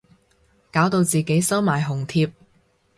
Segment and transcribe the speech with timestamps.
[0.71, 2.33] 搞到自己收埋紅帖